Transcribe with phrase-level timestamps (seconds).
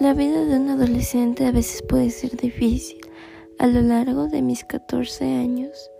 [0.00, 3.00] La vida de un adolescente a veces puede ser difícil.
[3.58, 5.90] A lo largo de mis 14 años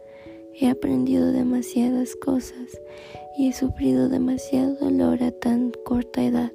[0.55, 2.81] he aprendido demasiadas cosas
[3.37, 6.53] y he sufrido demasiado dolor a tan corta edad.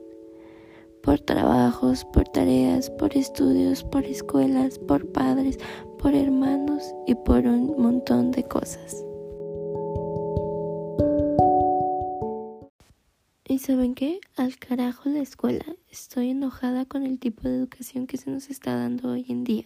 [1.02, 5.60] Por trabajos, por tareas, por estudios, por escuelas, por padres,
[6.00, 9.04] por hermanos y por un montón de cosas.
[13.46, 14.22] ¿Y saben qué?
[14.38, 15.66] Al carajo la escuela.
[15.94, 19.66] Estoy enojada con el tipo de educación que se nos está dando hoy en día.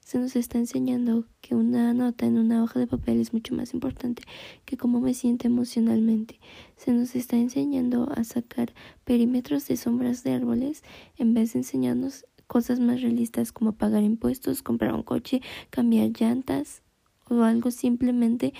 [0.00, 3.72] Se nos está enseñando que una nota en una hoja de papel es mucho más
[3.72, 4.24] importante
[4.64, 6.40] que cómo me siento emocionalmente.
[6.76, 8.72] Se nos está enseñando a sacar
[9.04, 10.82] perímetros de sombras de árboles
[11.16, 16.82] en vez de enseñarnos cosas más realistas como pagar impuestos, comprar un coche, cambiar llantas
[17.28, 18.52] o algo simplemente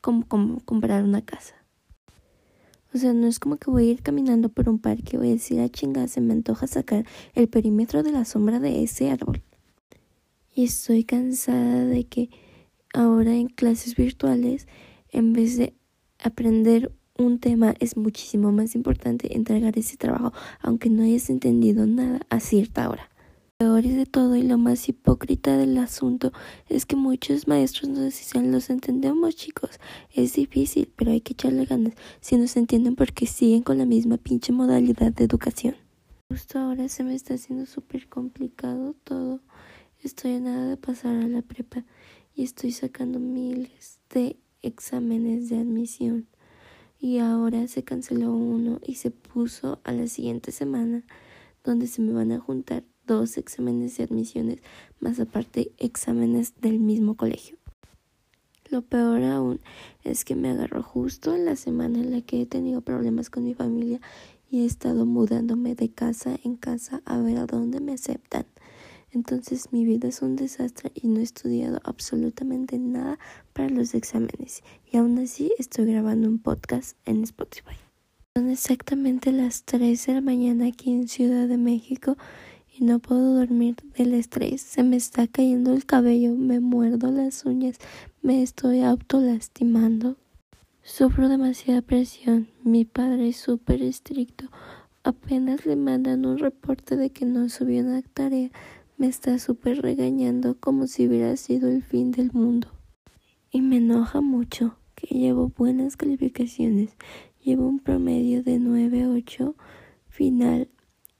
[0.00, 1.57] como, como comprar una casa.
[2.94, 5.28] O sea, no es como que voy a ir caminando por un parque y voy
[5.28, 9.10] a decir, ah, chingada, se me antoja sacar el perímetro de la sombra de ese
[9.10, 9.42] árbol.
[10.54, 12.30] Y estoy cansada de que
[12.94, 14.66] ahora en clases virtuales,
[15.10, 15.74] en vez de
[16.18, 22.20] aprender un tema, es muchísimo más importante entregar ese trabajo, aunque no hayas entendido nada
[22.30, 23.10] a cierta hora
[23.58, 26.32] peor de todo y lo más hipócrita del asunto
[26.68, 29.80] es que muchos maestros nos dicen los entendemos chicos,
[30.14, 34.16] es difícil, pero hay que echarle ganas si nos entienden porque siguen con la misma
[34.16, 35.74] pinche modalidad de educación.
[36.28, 39.40] Justo ahora se me está haciendo súper complicado todo.
[40.04, 41.84] Estoy a nada de pasar a la prepa
[42.36, 46.28] y estoy sacando miles de exámenes de admisión.
[47.00, 51.02] Y ahora se canceló uno y se puso a la siguiente semana
[51.64, 54.60] donde se me van a juntar dos exámenes de admisiones,
[55.00, 57.56] más aparte exámenes del mismo colegio.
[58.70, 59.60] Lo peor aún
[60.04, 63.44] es que me agarró justo en la semana en la que he tenido problemas con
[63.44, 64.00] mi familia
[64.50, 68.44] y he estado mudándome de casa en casa a ver a dónde me aceptan.
[69.10, 73.18] Entonces mi vida es un desastre y no he estudiado absolutamente nada
[73.54, 74.62] para los exámenes
[74.92, 77.76] y aún así estoy grabando un podcast en Spotify.
[78.36, 82.16] Son exactamente las 3 de la mañana aquí en Ciudad de México
[82.78, 84.60] y no puedo dormir del estrés.
[84.60, 87.78] Se me está cayendo el cabello, me muerdo las uñas,
[88.22, 90.16] me estoy autolastimando.
[90.82, 92.48] Sufro demasiada presión.
[92.62, 94.46] Mi padre es súper estricto.
[95.02, 98.50] Apenas le mandan un reporte de que no subió una tarea,
[98.96, 102.68] me está súper regañando como si hubiera sido el fin del mundo.
[103.50, 106.90] Y me enoja mucho que llevo buenas calificaciones.
[107.42, 109.54] Llevo un promedio de 9-8
[110.08, 110.68] final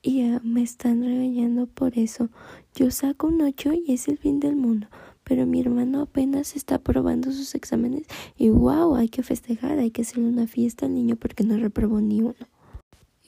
[0.02, 2.28] y me están regañando por eso.
[2.74, 4.88] Yo saco un 8 y es el fin del mundo,
[5.24, 10.02] pero mi hermano apenas está probando sus exámenes y wow, hay que festejar, hay que
[10.02, 12.34] hacerle una fiesta al niño porque no reprobó ni uno.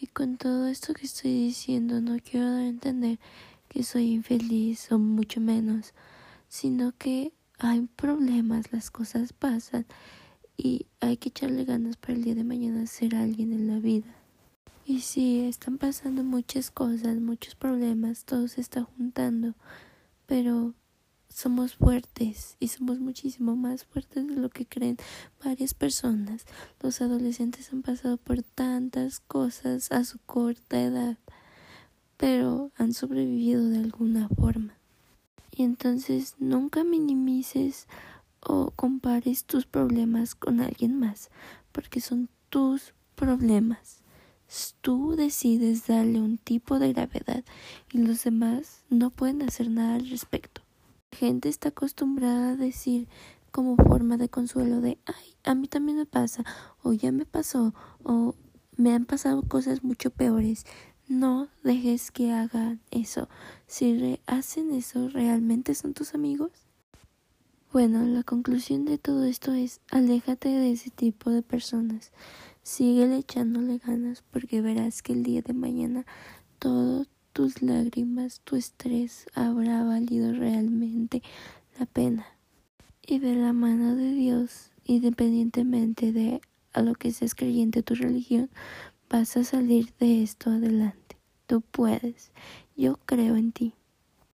[0.00, 3.18] Y con todo esto que estoy diciendo, no quiero dar a entender
[3.68, 5.92] que soy infeliz o mucho menos,
[6.48, 9.86] sino que hay problemas, las cosas pasan
[10.56, 14.19] y hay que echarle ganas para el día de mañana ser alguien en la vida.
[14.84, 19.54] Y sí, están pasando muchas cosas, muchos problemas, todo se está juntando,
[20.26, 20.74] pero
[21.28, 24.96] somos fuertes y somos muchísimo más fuertes de lo que creen
[25.44, 26.44] varias personas.
[26.80, 31.18] Los adolescentes han pasado por tantas cosas a su corta edad,
[32.16, 34.74] pero han sobrevivido de alguna forma.
[35.52, 37.86] Y entonces nunca minimices
[38.40, 41.30] o compares tus problemas con alguien más,
[41.72, 44.02] porque son tus problemas.
[44.80, 47.44] Tú decides darle un tipo de gravedad
[47.92, 50.62] y los demás no pueden hacer nada al respecto.
[51.12, 53.06] La gente está acostumbrada a decir
[53.52, 56.44] como forma de consuelo de ay, a mí también me pasa
[56.82, 58.34] o ya me pasó o
[58.76, 60.64] me han pasado cosas mucho peores.
[61.06, 63.28] No dejes que hagan eso.
[63.66, 66.50] Si hacen eso, ¿realmente son tus amigos?
[67.72, 72.10] Bueno, la conclusión de todo esto es aléjate de ese tipo de personas.
[72.62, 76.06] Síguele echándole ganas porque verás que el día de mañana
[76.58, 81.22] todas tus lágrimas, tu estrés habrá valido realmente
[81.78, 82.26] la pena.
[83.06, 86.40] Y de la mano de Dios, independientemente de
[86.72, 88.50] a lo que seas creyente tu religión,
[89.08, 91.16] vas a salir de esto adelante.
[91.46, 92.30] Tú puedes.
[92.76, 93.74] Yo creo en ti.